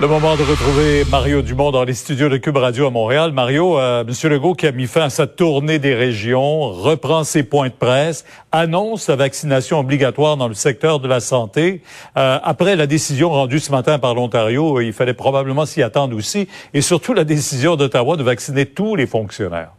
[0.00, 3.32] Le moment de retrouver Mario Dumont dans les studios de Cube Radio à Montréal.
[3.32, 4.30] Mario, euh, M.
[4.30, 8.24] Legault qui a mis fin à sa tournée des régions, reprend ses points de presse,
[8.52, 11.82] annonce la vaccination obligatoire dans le secteur de la santé.
[12.16, 16.46] Euh, après la décision rendue ce matin par l'Ontario, il fallait probablement s'y attendre aussi,
[16.74, 19.72] et surtout la décision d'Ottawa de vacciner tous les fonctionnaires.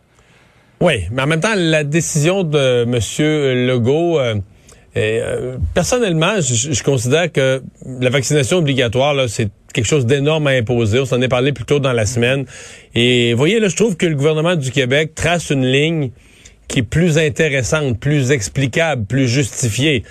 [0.81, 3.67] Oui, mais en même temps, la décision de M.
[3.67, 4.19] Legault...
[4.19, 4.35] Euh,
[4.97, 10.51] euh, personnellement, je, je, considère que la vaccination obligatoire, là, c'est quelque chose d'énorme à
[10.51, 10.99] imposer.
[10.99, 12.45] On s'en est parlé plus tôt dans la semaine.
[12.95, 16.11] Et voyez, là, je trouve que le gouvernement du Québec trace une ligne
[16.69, 20.03] qui est plus intéressante, plus explicable, plus justifiée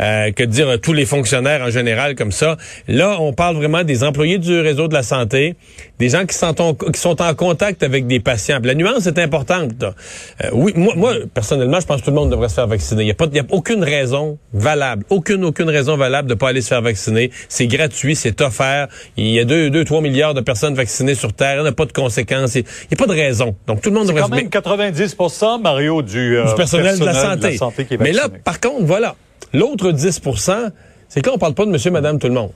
[0.00, 2.56] euh, que de dire tous les fonctionnaires en général comme ça.
[2.88, 5.54] Là, on parle vraiment des employés du réseau de la santé,
[5.98, 8.58] des gens qui sont en, qui sont en contact avec des patients.
[8.64, 9.84] la nuance est importante.
[9.84, 13.02] Euh, oui, moi, moi, personnellement, je pense que tout le monde devrait se faire vacciner.
[13.02, 16.48] Il n'y a, pas, y a aucune raison valable, aucune, aucune raison valable de pas
[16.48, 17.30] aller se faire vacciner.
[17.48, 18.88] C'est gratuit, c'est offert.
[19.18, 21.58] Il y a 2, 2, 3 milliards de personnes vaccinées sur Terre.
[21.58, 22.54] Il n'y a pas de conséquences.
[22.54, 23.54] Il n'y a pas de raison.
[23.66, 25.16] Donc, tout le monde devrait quand même 90
[25.62, 27.14] Mario, du, euh, personnel, de, la
[27.56, 27.58] santé.
[28.00, 29.14] Mais là, par contre, voilà.
[29.52, 30.70] L'autre 10%
[31.08, 32.50] c'est quand on parle pas de monsieur, madame, tout le monde.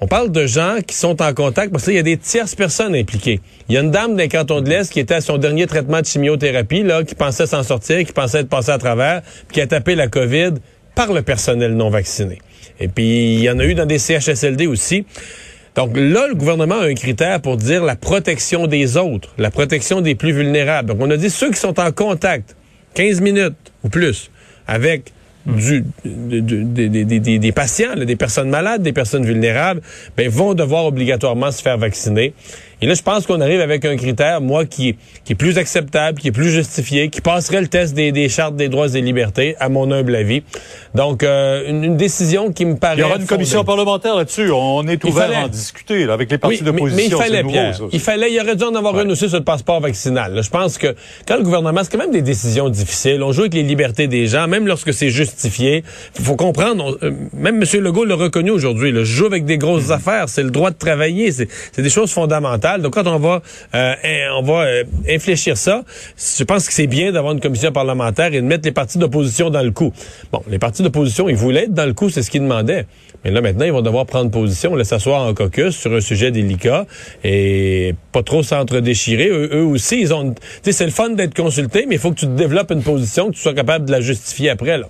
[0.00, 2.94] On parle de gens qui sont en contact parce qu'il y a des tierces personnes
[2.94, 3.40] impliquées.
[3.68, 6.00] Il y a une dame d'un canton de l'Est qui était à son dernier traitement
[6.00, 9.60] de chimiothérapie, là, qui pensait s'en sortir, qui pensait être passé à travers, puis qui
[9.60, 10.54] a tapé la COVID
[10.94, 12.38] par le personnel non vacciné.
[12.80, 15.06] Et puis, il y en a eu dans des CHSLD aussi.
[15.74, 20.00] Donc là, le gouvernement a un critère pour dire la protection des autres, la protection
[20.00, 20.88] des plus vulnérables.
[20.88, 22.56] Donc on a dit ceux qui sont en contact
[22.94, 24.30] 15 minutes ou plus
[24.66, 25.12] avec
[25.46, 29.82] du, des patients, des personnes malades, des personnes vulnérables,
[30.16, 32.32] ben, vont devoir obligatoirement se faire vacciner.
[32.80, 36.20] Et là, je pense qu'on arrive avec un critère, moi, qui, qui est plus acceptable,
[36.20, 39.56] qui est plus justifié, qui passerait le test des, des chartes des droits et libertés,
[39.60, 40.42] à mon humble avis.
[40.94, 42.96] Donc, euh, une, décision qui me paraît...
[42.96, 44.50] Il y aura une commission parlementaire là-dessus.
[44.50, 46.96] On est ouvert à en discuter avec les partis d'opposition.
[46.96, 49.44] Mais, il fallait, Pierre, il fallait, il aurait dû en avoir une aussi sur le
[49.44, 50.40] passeport vaccinal.
[50.42, 50.94] je pense que
[51.26, 53.22] quand le gouvernement, c'est quand même des décisions difficiles.
[53.22, 55.84] On joue avec les libertés des gens, même lorsque c'est justifié.
[56.18, 57.80] Il faut comprendre, euh, même M.
[57.80, 59.94] Legault l'a reconnu aujourd'hui, le joue avec des grosses mm-hmm.
[59.94, 62.63] affaires, c'est le droit de travailler, c'est des choses fondamentales.
[62.78, 63.42] Donc, quand on va,
[63.74, 65.84] euh, euh, infléchir ça,
[66.16, 69.50] je pense que c'est bien d'avoir une commission parlementaire et de mettre les partis d'opposition
[69.50, 69.92] dans le coup.
[70.32, 72.86] Bon, les partis d'opposition, ils voulaient être dans le coup, c'est ce qu'ils demandaient.
[73.24, 76.30] Mais là, maintenant, ils vont devoir prendre position, laisser s'asseoir en caucus sur un sujet
[76.30, 76.86] délicat
[77.22, 79.28] et pas trop s'entre-déchirer.
[79.28, 80.34] Eux, aussi, ils ont...
[80.62, 83.40] C'est le fun d'être consulté, mais il faut que tu développes une position, que tu
[83.40, 84.88] sois capable de la justifier après, là.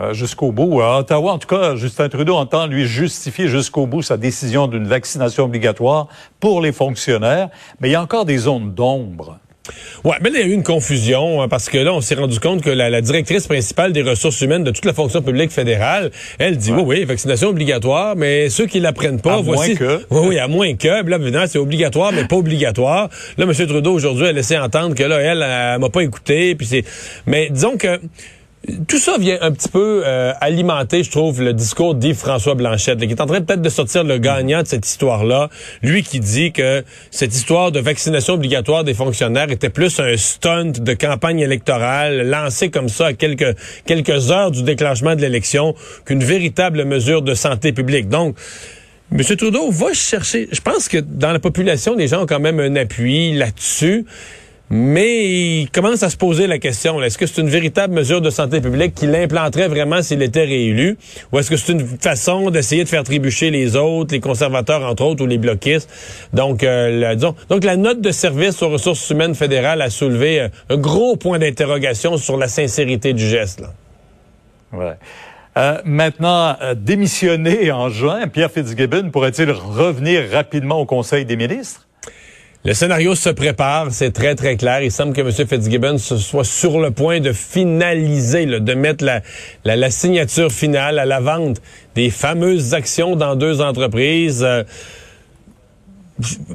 [0.00, 0.80] Euh, jusqu'au bout.
[0.80, 4.86] À Ottawa, en tout cas, Justin Trudeau entend lui justifier jusqu'au bout sa décision d'une
[4.86, 6.08] vaccination obligatoire
[6.40, 9.38] pour les fonctionnaires, mais il y a encore des zones d'ombre.
[10.02, 12.40] Ouais, mais il y a eu une confusion hein, parce que là, on s'est rendu
[12.40, 16.56] compte que la, directrice principale des ressources humaines de toute la fonction publique fédérale, elle
[16.56, 19.70] dit oui, oui, vaccination obligatoire, mais ceux qui la prennent pas, à voici.
[19.70, 20.06] Moins que.
[20.10, 20.88] Oui, oui, à moins que.
[20.88, 23.10] Là, évidemment, c'est obligatoire, mais pas obligatoire.
[23.36, 23.52] Là, M.
[23.52, 26.84] Trudeau aujourd'hui a laissé entendre que là, elle, elle, elle m'a pas écouté, puis c'est.
[27.26, 28.00] Mais disons que
[28.86, 33.06] tout ça vient un petit peu euh, alimenter, je trouve, le discours d'Yves-François Blanchette, qui
[33.06, 35.48] est en train peut-être de sortir le gagnant de cette histoire-là.
[35.82, 40.72] Lui qui dit que cette histoire de vaccination obligatoire des fonctionnaires était plus un stunt
[40.78, 45.74] de campagne électorale lancé comme ça à quelques, quelques heures du déclenchement de l'élection
[46.04, 48.08] qu'une véritable mesure de santé publique.
[48.08, 48.36] Donc,
[49.10, 49.22] M.
[49.36, 52.76] Trudeau va chercher, je pense que dans la population, les gens ont quand même un
[52.76, 54.06] appui là-dessus.
[54.74, 58.30] Mais il commence à se poser la question, est-ce que c'est une véritable mesure de
[58.30, 60.96] santé publique qui l'implanterait vraiment s'il était réélu?
[61.30, 65.04] Ou est-ce que c'est une façon d'essayer de faire trébucher les autres, les conservateurs entre
[65.04, 65.90] autres, ou les bloquistes?
[66.32, 70.48] Donc, euh, la, donc la note de service aux ressources humaines fédérales a soulevé euh,
[70.70, 73.60] un gros point d'interrogation sur la sincérité du geste.
[73.60, 74.96] Là.
[75.58, 81.86] Euh, maintenant, démissionné en juin, Pierre Fitzgibbon pourrait-il revenir rapidement au Conseil des ministres?
[82.64, 84.82] Le scénario se prépare, c'est très très clair.
[84.82, 85.32] Il semble que M.
[85.32, 89.20] Fitzgibbon soit sur le point de finaliser, de mettre la,
[89.64, 91.60] la, signature finale à la vente
[91.96, 94.44] des fameuses actions dans deux entreprises.
[94.44, 94.62] Euh,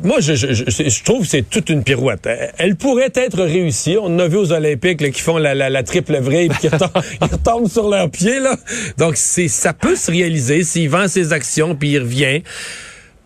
[0.01, 2.30] moi, je, je, je, trouve que c'est toute une pirouette.
[2.57, 3.98] Elle pourrait être réussie.
[4.01, 7.89] On a vu aux Olympiques qui font la, la, triple vrille et qui retombent, sur
[7.89, 8.39] leurs pieds.
[8.39, 8.56] Là.
[8.98, 12.44] Donc, c'est ça peut se réaliser s'il vend ses actions puis il revient.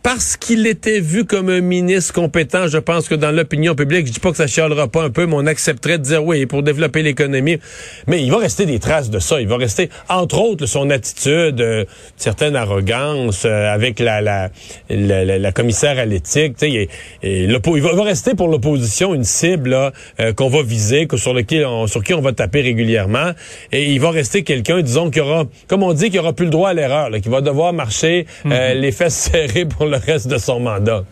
[0.04, 4.14] Parce qu'il était vu comme un ministre compétent, je pense que dans l'opinion publique, je
[4.14, 6.64] dis pas que ça chialera pas un peu, mais on accepterait de dire oui, pour
[6.64, 7.60] développer l'économie.
[8.08, 9.40] Mais il va rester des traces de ça.
[9.40, 11.86] Il va rester, entre autres, son attitude, euh,
[12.18, 14.50] certaine arrogance euh, avec la, la,
[14.90, 16.56] la, la, commissaire à l'éthique.
[16.64, 16.88] Il,
[17.22, 21.66] il, va, va rester pour l'opposition une cible euh, qu'on va viser, que, sur, lequel
[21.68, 23.34] on, sur qui on va taper régulièrement.
[23.72, 26.52] Et il va rester quelqu'un, disons, qui aura, comme on dit, qui aura plus le
[26.52, 28.74] droit à l'erreur, qui va devoir marcher mm-hmm.
[28.80, 31.04] les fesses serrées pour le reste de son mandat.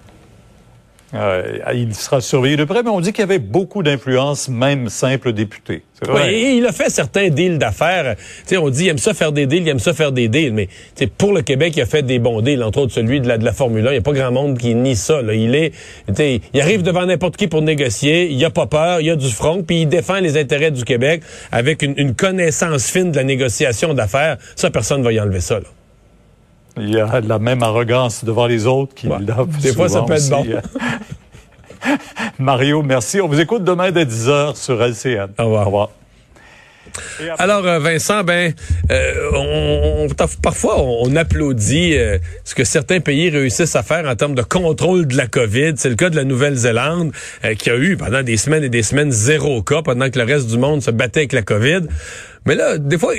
[1.16, 4.90] Euh, il sera surveillé de près, mais on dit qu'il y avait beaucoup d'influence, même
[4.90, 5.82] simple député.
[6.08, 8.16] Oui, il a fait certains deals d'affaires.
[8.58, 10.70] on dit il aime ça faire des deals, il aime ça faire des deals, mais
[11.18, 13.46] pour le Québec, il a fait des bons deals, entre autres celui de la, de
[13.46, 13.90] la Formule 1.
[13.90, 15.22] Il n'y a pas grand monde qui nie ça.
[15.34, 15.74] Il est,
[16.54, 19.64] il arrive devant n'importe qui pour négocier, il a pas peur, il a du front,
[19.64, 23.96] puis il défend les intérêts du Québec avec une, une connaissance fine de la négociation
[23.96, 24.38] d'affaires.
[24.56, 25.56] Ça, personne ne va y enlever ça.
[25.56, 25.66] Là.
[26.78, 29.18] Il y a la même arrogance devant les autres qu'il ouais.
[29.62, 30.46] Des fois, ça peut être bon.
[32.40, 33.22] Mario, merci.
[33.22, 35.30] On vous écoute demain dès 10h sur LCN.
[35.38, 35.62] Au revoir.
[35.62, 35.90] Au revoir.
[37.38, 38.54] Alors, euh, Vincent, ben,
[38.92, 40.08] euh, on,
[40.42, 45.08] parfois on, applaudit euh, ce que certains pays réussissent à faire en termes de contrôle
[45.08, 45.74] de la COVID.
[45.78, 47.12] C'est le cas de la Nouvelle-Zélande,
[47.58, 50.48] qui a eu pendant des semaines et des semaines zéro cas, pendant que le reste
[50.48, 51.82] du monde se battait avec la COVID.
[52.46, 53.14] Mais là, des fois,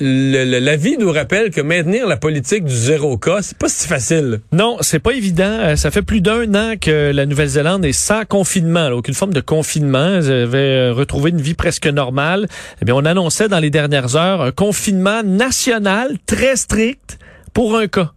[0.00, 4.40] la vie nous rappelle que maintenir la politique du zéro cas, c'est pas si facile.
[4.52, 5.44] Non, c'est pas évident.
[5.44, 9.40] Euh, ça fait plus d'un an que la Nouvelle-Zélande est sans confinement, aucune forme de
[9.40, 10.20] confinement.
[10.20, 12.46] Elle avait euh, retrouvé une vie presque normale.
[12.80, 17.18] Eh bien, on annonçait dans les dernières heures un confinement national très strict
[17.52, 18.12] pour un cas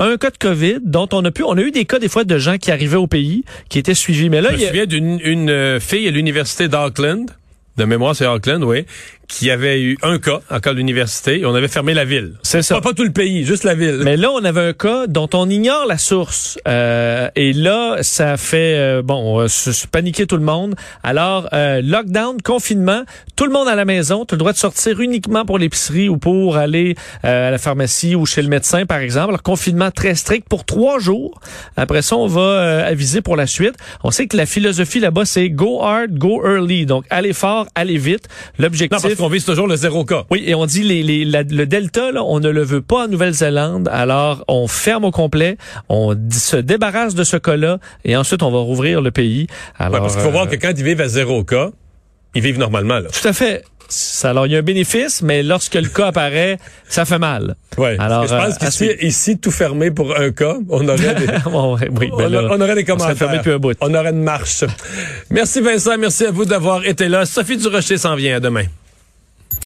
[0.00, 2.24] un cas de COVID dont on a pu, on a eu des cas des fois
[2.24, 4.30] de gens qui arrivaient au pays, qui étaient suivis.
[4.30, 7.30] Mais là, Je me souviens d'une euh, fille à l'université d'Auckland,
[7.76, 8.86] de mémoire c'est Auckland, oui,
[9.30, 12.34] qui avait eu un cas en cas d'université et on avait fermé la ville.
[12.42, 12.80] C'est ça.
[12.80, 14.00] Pas, tout le pays, juste la ville.
[14.04, 16.58] Mais là, on avait un cas dont on ignore la source.
[16.66, 20.74] Euh, et là, ça fait, euh, bon, se, paniquer tout le monde.
[21.02, 23.02] Alors, euh, lockdown, confinement,
[23.36, 24.24] tout le monde à la maison.
[24.24, 27.58] Tu as le droit de sortir uniquement pour l'épicerie ou pour aller euh, à la
[27.58, 29.28] pharmacie ou chez le médecin, par exemple.
[29.28, 31.40] Alors, confinement très strict pour trois jours.
[31.76, 33.74] Après ça, on va euh, aviser pour la suite.
[34.02, 36.86] On sait que la philosophie là-bas, c'est go hard, go early.
[36.86, 38.28] Donc, aller fort, aller vite.
[38.58, 40.24] L'objectif on vise toujours le zéro cas.
[40.30, 43.08] Oui, et on dit les, les, le delta, là, on ne le veut pas en
[43.08, 43.88] Nouvelle-Zélande.
[43.92, 45.56] Alors, on ferme au complet,
[45.88, 49.46] on se débarrasse de ce cas-là, et ensuite, on va rouvrir le pays.
[49.78, 51.70] Alors, parce qu'il faut voir euh, que quand ils vivent à zéro cas,
[52.34, 52.98] ils vivent normalement.
[53.00, 53.08] Là.
[53.10, 53.64] Tout à fait.
[54.22, 56.58] Alors, il y a un bénéfice, mais lorsque le cas apparaît,
[56.88, 57.56] ça fait mal.
[57.76, 57.88] Oui.
[57.98, 62.10] Alors, je pense euh, qu'ici, ici, tout fermé pour un cas, on aurait des, oui,
[62.12, 63.14] ben on, on, aurait des commentaires.
[63.14, 63.76] On, fermé un bout.
[63.80, 64.64] on aurait une marche.
[65.30, 67.26] Merci Vincent, merci à vous d'avoir été là.
[67.26, 68.36] Sophie Durocher s'en vient.
[68.36, 68.64] À demain.